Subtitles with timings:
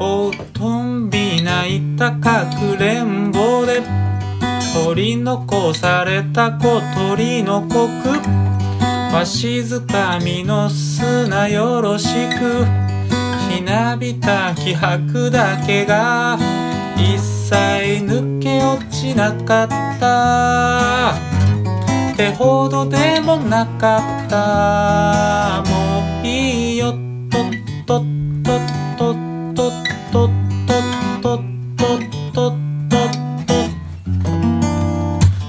[0.00, 3.82] おとんび泣いたかくれんぼで
[4.74, 8.40] 取り残された小鳥の国
[9.12, 12.08] わしづかみの砂よろし
[12.38, 12.64] く。
[13.50, 16.38] ひなびた気迫だけが
[16.96, 21.09] 一切抜け落ちなかった。
[22.20, 27.50] てほどでもなかったもういいよとっ
[27.86, 28.04] とっ
[28.44, 28.60] とっ
[28.98, 29.16] とっ
[29.54, 29.72] とっ
[30.12, 30.30] とっ
[31.22, 31.40] とっとっ
[31.78, 32.52] とっとっ
[33.46, 33.56] と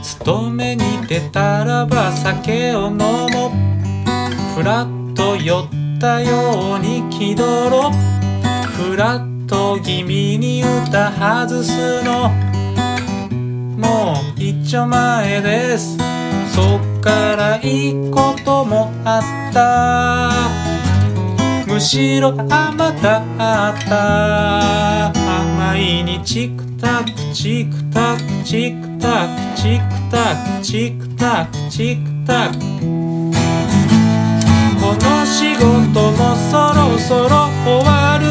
[0.01, 3.51] 勤めに出たらば酒を飲もう
[4.55, 7.91] ふらっと酔ったように気取ろう
[8.65, 12.29] ふらっと気味に歌外すの
[13.77, 16.20] もう一丁前です
[16.53, 20.31] そっからいいこともあった。
[21.71, 25.13] むしろ甘かった。
[25.57, 32.59] 毎日くたくチクタクチクタクチクタクチクタクチクタク。
[34.81, 38.27] この仕事もそろそろ終わる。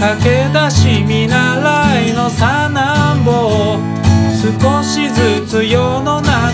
[0.00, 3.76] 駆け出し見習いのさなんぼ
[4.40, 6.49] 少しずつ世の中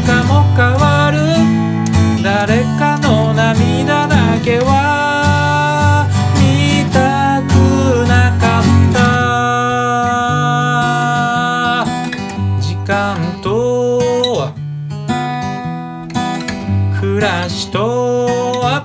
[17.26, 18.26] 暮らしと
[18.62, 18.84] は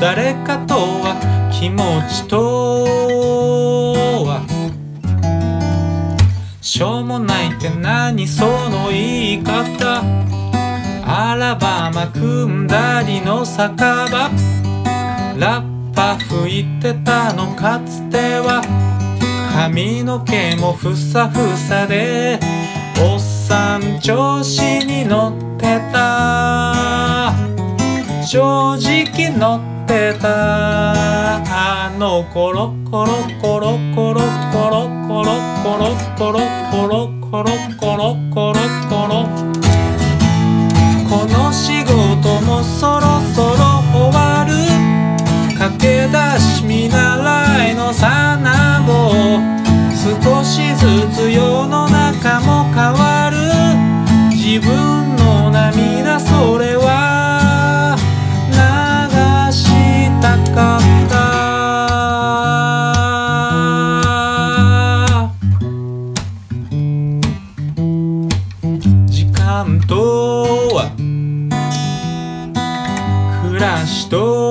[0.00, 1.18] 誰かとは
[1.52, 2.84] 気持ちと
[4.24, 4.46] は
[6.60, 10.00] しょうもないって何その言い方。
[11.04, 14.30] アラバマ組んだりの酒場。
[15.36, 18.62] ラッパ吹いてたのかつては。
[19.52, 22.38] 髪の毛もふさふさで。
[23.02, 25.79] おっさん調子に乗って
[28.30, 31.42] 正直乗ってた。
[31.42, 34.20] あのコロコロコロコロ
[34.54, 36.38] コロコロコロコロ
[36.70, 39.26] コロコロコロコロコロ
[41.10, 41.90] この仕事
[42.42, 44.54] もそろそろ終わる。
[45.58, 49.10] 駆け出し見習いのさなぼ
[49.92, 51.49] 少しずつ世
[73.42, 74.49] 暮らしと